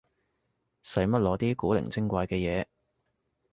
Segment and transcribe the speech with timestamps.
[0.81, 2.65] 使乜攞啲古靈精怪嘅嘢